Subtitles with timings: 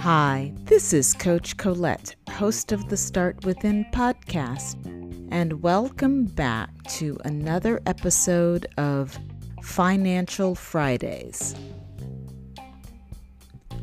[0.00, 4.74] Hi, this is Coach Colette, host of the Start Within podcast,
[5.30, 9.16] and welcome back to another episode of
[9.62, 11.54] Financial Fridays.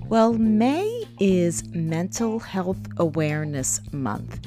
[0.09, 4.45] Well, May is Mental Health Awareness Month,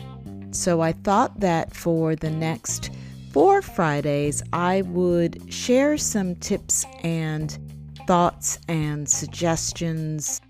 [0.51, 2.91] so I thought that for the next
[3.37, 7.59] four Fridays, I would share some tips and
[8.07, 10.41] thoughts and suggestions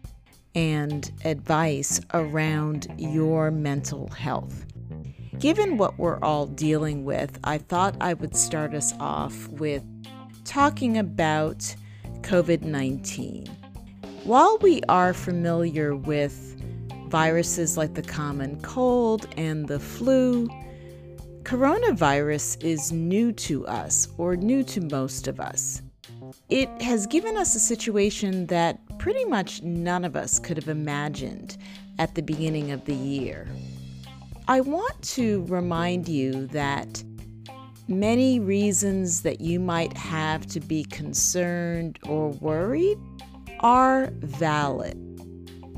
[0.55, 4.65] and advice around your mental health.
[5.41, 9.83] Given what we're all dealing with, I thought I would start us off with
[10.45, 11.75] talking about
[12.21, 13.49] COVID 19.
[14.23, 16.55] While we are familiar with
[17.09, 20.49] viruses like the common cold and the flu,
[21.47, 25.81] coronavirus is new to us, or new to most of us.
[26.49, 31.57] It has given us a situation that pretty much none of us could have imagined
[32.01, 33.47] at the beginning of the year.
[34.49, 37.05] I want to remind you that
[37.87, 42.99] many reasons that you might have to be concerned or worried
[43.61, 44.97] are valid.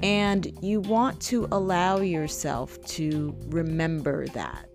[0.03, 4.68] And you want to allow yourself to remember that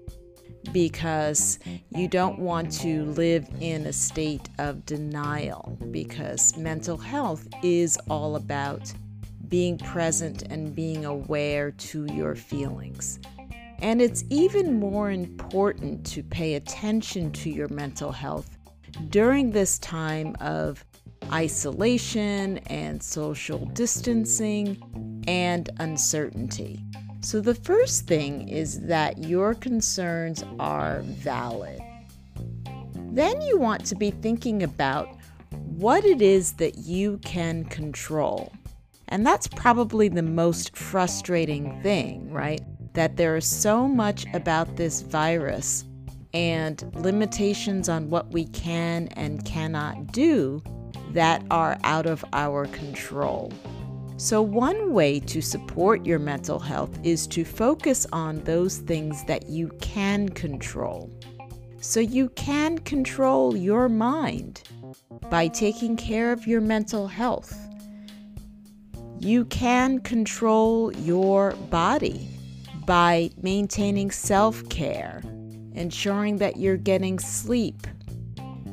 [0.71, 7.97] because you don't want to live in a state of denial because mental health is
[8.09, 8.91] all about
[9.49, 13.19] being present and being aware to your feelings.
[13.79, 18.57] And it's even more important to pay attention to your mental health
[19.09, 20.83] during this time of
[21.31, 26.83] isolation and social distancing and uncertainty.
[27.23, 31.79] So, the first thing is that your concerns are valid.
[33.13, 35.07] Then you want to be thinking about
[35.51, 38.51] what it is that you can control.
[39.07, 42.61] And that's probably the most frustrating thing, right?
[42.93, 45.85] That there is so much about this virus
[46.33, 50.61] and limitations on what we can and cannot do
[51.11, 53.53] that are out of our control.
[54.17, 59.49] So, one way to support your mental health is to focus on those things that
[59.49, 61.11] you can control.
[61.81, 64.61] So, you can control your mind
[65.31, 67.57] by taking care of your mental health.
[69.19, 72.27] You can control your body
[72.85, 75.23] by maintaining self care,
[75.73, 77.87] ensuring that you're getting sleep,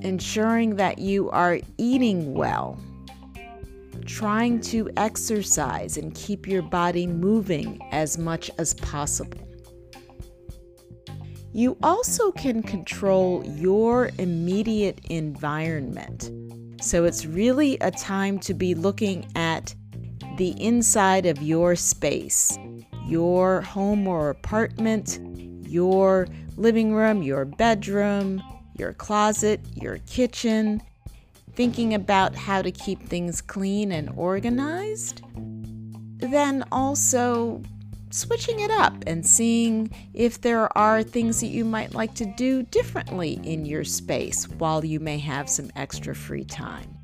[0.03, 2.79] ensuring that you are eating well
[4.07, 9.47] trying to exercise and keep your body moving as much as possible.
[11.53, 16.31] You also can control your immediate environment.
[16.81, 19.75] So it's really a time to be looking at
[20.37, 22.57] the inside of your space,
[23.07, 25.19] your home or apartment,
[25.67, 28.43] your living room, your bedroom,
[28.79, 30.81] your closet, your kitchen,
[31.55, 35.23] thinking about how to keep things clean and organized,
[36.19, 37.63] then also
[38.11, 42.63] switching it up and seeing if there are things that you might like to do
[42.65, 46.97] differently in your space while you may have some extra free time.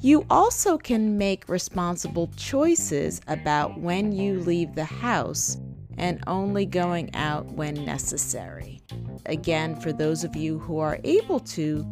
[0.00, 5.56] You also can make responsible choices about when you leave the house
[5.96, 8.80] and only going out when necessary.
[9.26, 11.86] Again, for those of you who are able to,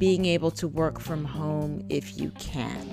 [0.00, 2.90] being able to work from home if you can.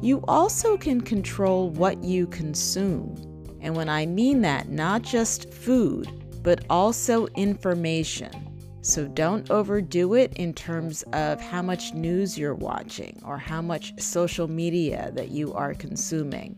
[0.00, 3.14] You also can control what you consume.
[3.60, 6.08] And when I mean that, not just food,
[6.42, 8.32] but also information.
[8.80, 13.92] So don't overdo it in terms of how much news you're watching or how much
[14.00, 16.56] social media that you are consuming.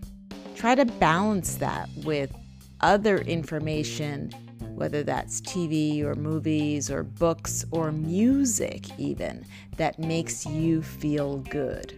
[0.55, 2.33] Try to balance that with
[2.81, 9.45] other information whether that's TV or movies or books or music, even,
[9.77, 11.93] that makes you feel good.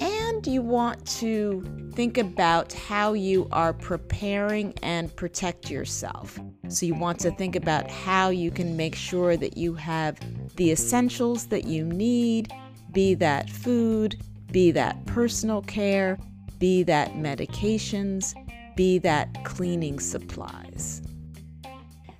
[0.00, 1.64] And you want to
[1.94, 6.38] think about how you are preparing and protect yourself.
[6.68, 10.18] So, you want to think about how you can make sure that you have
[10.56, 12.52] the essentials that you need
[12.92, 14.20] be that food,
[14.50, 16.18] be that personal care,
[16.58, 18.34] be that medications,
[18.76, 21.02] be that cleaning supplies.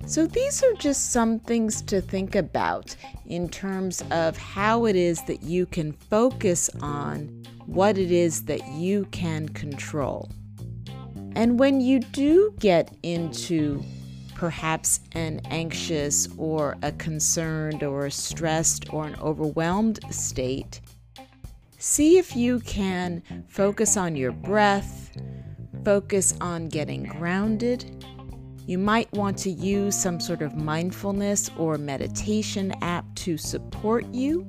[0.05, 2.95] So, these are just some things to think about
[3.25, 8.67] in terms of how it is that you can focus on what it is that
[8.73, 10.29] you can control.
[11.35, 13.81] And when you do get into
[14.35, 20.81] perhaps an anxious or a concerned or a stressed or an overwhelmed state,
[21.77, 25.11] see if you can focus on your breath,
[25.83, 28.05] focus on getting grounded.
[28.65, 34.47] You might want to use some sort of mindfulness or meditation app to support you.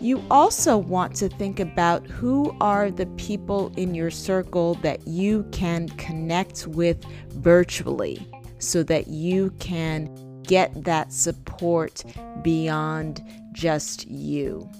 [0.00, 5.42] You also want to think about who are the people in your circle that you
[5.50, 8.24] can connect with virtually
[8.58, 12.04] so that you can get that support
[12.42, 13.20] beyond
[13.52, 14.70] just you.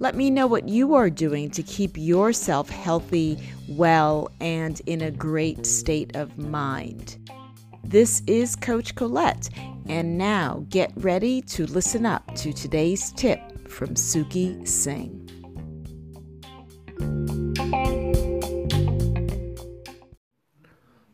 [0.00, 3.38] Let me know what you are doing to keep yourself healthy,
[3.68, 7.16] well, and in a great state of mind.
[7.84, 9.50] This is Coach Colette,
[9.86, 15.20] and now get ready to listen up to today's tip from Suki Singh.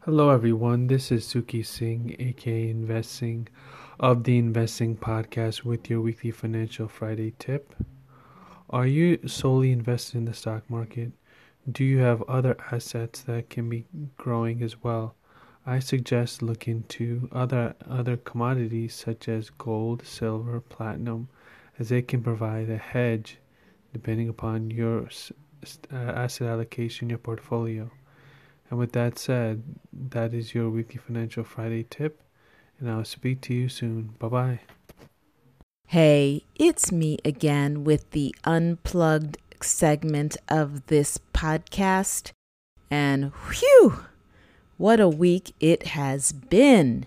[0.04, 0.86] Hello, everyone.
[0.86, 3.46] This is Suki Singh, aka Investing,
[3.98, 7.74] of the Investing Podcast with your weekly Financial Friday tip.
[8.72, 11.10] Are you solely invested in the stock market?
[11.70, 13.84] Do you have other assets that can be
[14.16, 15.16] growing as well?
[15.66, 21.28] I suggest looking into other other commodities such as gold, silver, platinum,
[21.80, 23.38] as they can provide a hedge
[23.92, 25.08] depending upon your
[25.92, 27.90] uh, asset allocation, your portfolio.
[28.70, 32.22] And with that said, that is your weekly Financial Friday tip,
[32.78, 34.14] and I'll speak to you soon.
[34.20, 34.60] Bye bye.
[35.90, 42.30] Hey, it's me again with the unplugged segment of this podcast.
[42.88, 44.04] And whew,
[44.76, 47.06] what a week it has been.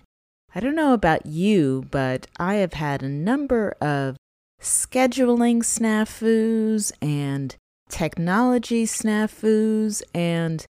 [0.54, 4.16] I don't know about you, but I have had a number of
[4.60, 7.56] scheduling snafus and
[7.88, 10.66] technology snafus and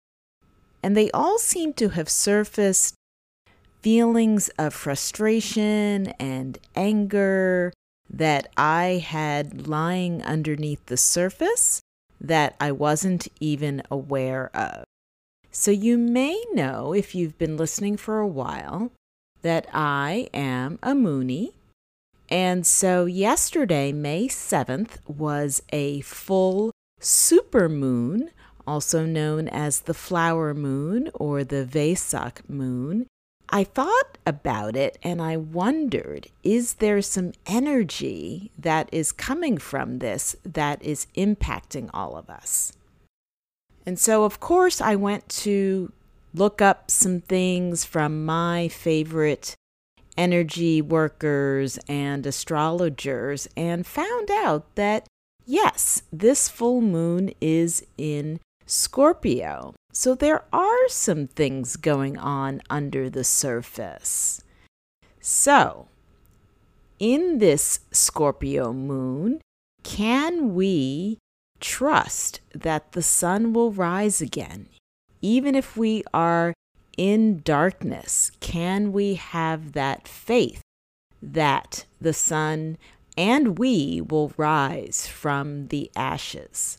[0.84, 2.94] and they all seem to have surfaced
[3.82, 7.74] feelings of frustration and anger
[8.14, 11.82] that I had lying underneath the surface
[12.22, 14.86] that I wasn't even aware of.
[15.52, 18.92] So, you may know if you've been listening for a while
[19.42, 21.54] that I am a Moonie
[22.34, 28.32] and so yesterday, May 7th, was a full super moon,
[28.66, 33.06] also known as the flower moon or the Vesak moon.
[33.54, 40.00] I thought about it and I wondered is there some energy that is coming from
[40.00, 42.74] this that is impacting all of us?
[43.86, 45.92] And so, of course, I went to
[46.34, 49.54] look up some things from my favorite
[50.18, 55.06] energy workers and astrologers and found out that
[55.46, 59.74] yes, this full moon is in Scorpio.
[59.92, 64.44] So there are some things going on under the surface.
[65.20, 65.88] So,
[67.00, 69.42] in this Scorpio moon,
[69.84, 71.20] can we
[71.60, 74.68] trust that the sun will rise again,
[75.22, 76.54] even if we are
[76.98, 80.62] in darkness, can we have that faith
[81.22, 82.78] that the sun
[83.16, 86.78] and we will rise from the ashes?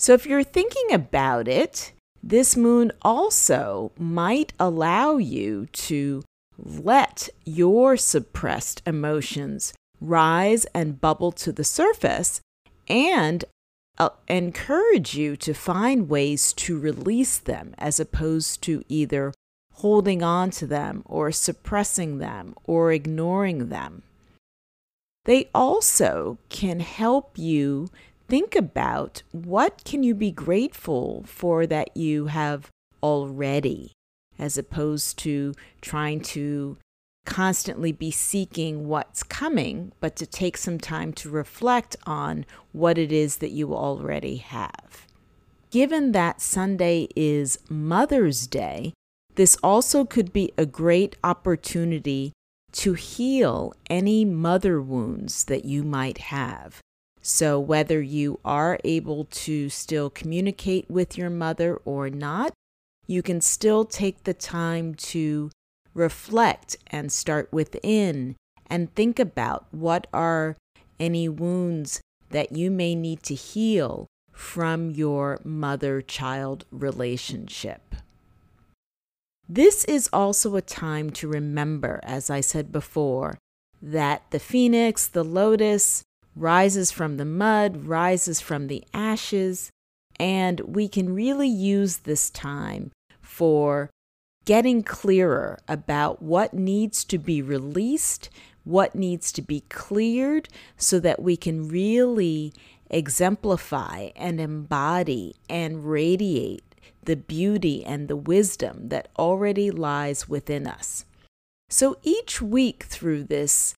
[0.00, 1.92] So, if you're thinking about it,
[2.22, 6.22] this moon also might allow you to
[6.56, 12.40] let your suppressed emotions rise and bubble to the surface
[12.88, 13.44] and
[13.98, 19.34] uh, encourage you to find ways to release them as opposed to either
[19.74, 24.02] holding on to them or suppressing them or ignoring them.
[25.26, 27.90] They also can help you
[28.30, 32.70] think about what can you be grateful for that you have
[33.02, 33.92] already
[34.38, 36.78] as opposed to trying to
[37.26, 43.10] constantly be seeking what's coming, but to take some time to reflect on what it
[43.10, 45.06] is that you already have.
[45.70, 48.94] Given that Sunday is Mother's Day,
[49.34, 52.32] this also could be a great opportunity
[52.72, 56.80] to heal any mother wounds that you might have.
[57.22, 62.52] So, whether you are able to still communicate with your mother or not,
[63.06, 65.50] you can still take the time to
[65.92, 68.36] reflect and start within
[68.68, 70.56] and think about what are
[70.98, 72.00] any wounds
[72.30, 77.96] that you may need to heal from your mother child relationship.
[79.48, 83.36] This is also a time to remember, as I said before,
[83.82, 86.04] that the phoenix, the lotus,
[86.36, 89.70] rises from the mud, rises from the ashes,
[90.18, 93.90] and we can really use this time for
[94.44, 98.30] getting clearer about what needs to be released,
[98.64, 102.52] what needs to be cleared, so that we can really
[102.90, 106.64] exemplify and embody and radiate
[107.04, 111.04] the beauty and the wisdom that already lies within us.
[111.68, 113.74] So each week through this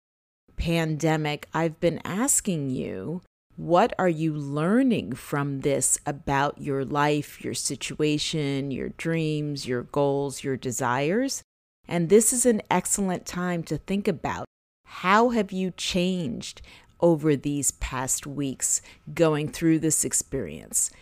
[0.63, 3.21] pandemic, I've been asking you
[3.57, 10.45] what are you learning from this about your life, your situation, your dreams, your goals,
[10.45, 11.43] your desires?
[11.89, 14.45] And this is an excellent time to think about
[14.87, 16.63] how have you changed
[17.01, 18.81] over these past weeks
[19.13, 20.93] going through this experience?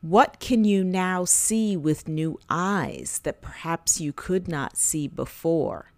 [0.00, 5.92] What can you now see with new eyes that perhaps you could not see before?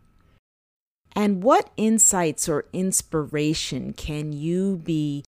[1.14, 5.24] And what insights or inspiration can you be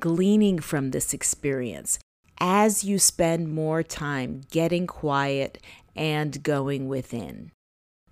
[0.00, 1.98] gleaning from this experience
[2.40, 5.58] as you spend more time getting quiet
[5.94, 7.52] and going within.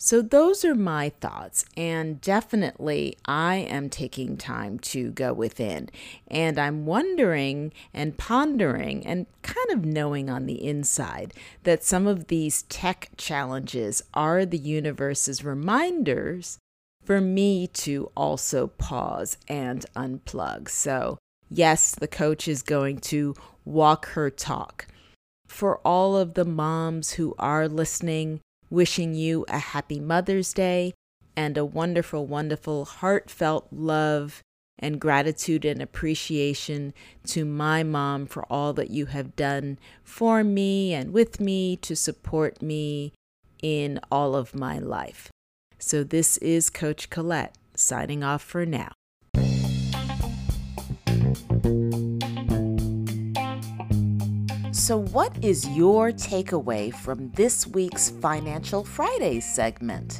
[0.00, 5.90] So, those are my thoughts, and definitely I am taking time to go within.
[6.28, 11.34] And I'm wondering and pondering and kind of knowing on the inside
[11.64, 16.58] that some of these tech challenges are the universe's reminders
[17.08, 20.68] for me to also pause and unplug.
[20.68, 21.16] So,
[21.48, 23.34] Yes, the coach is going to
[23.64, 24.86] walk her talk.
[25.46, 30.92] For all of the moms who are listening, wishing you a happy Mother's Day
[31.34, 34.42] and a wonderful, wonderful, heartfelt love
[34.78, 36.92] and gratitude and appreciation
[37.28, 41.96] to my mom for all that you have done for me and with me to
[41.96, 43.14] support me
[43.62, 45.30] in all of my life.
[45.80, 48.90] So, this is Coach Colette signing off for now.
[54.72, 60.18] So, what is your takeaway from this week's Financial Friday segment?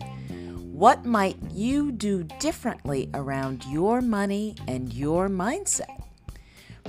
[0.73, 6.05] What might you do differently around your money and your mindset?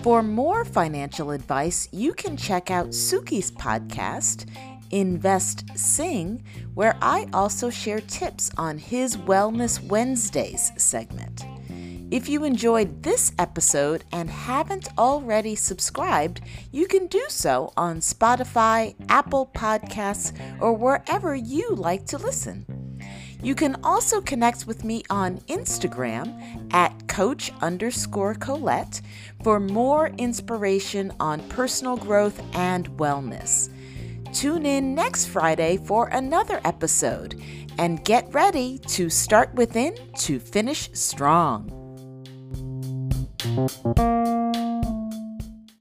[0.03, 4.45] For more financial advice, you can check out Suki's podcast,
[4.91, 6.43] Invest Sing,
[6.73, 11.45] where I also share tips on his Wellness Wednesdays segment.
[12.11, 16.41] If you enjoyed this episode and haven't already subscribed,
[16.71, 22.65] you can do so on Spotify, Apple Podcasts, or wherever you like to listen.
[23.43, 29.01] You can also connect with me on Instagram at coach underscore Colette
[29.43, 33.69] for more inspiration on personal growth and wellness.
[34.33, 37.41] Tune in next Friday for another episode
[37.77, 41.75] and get ready to start within to finish strong.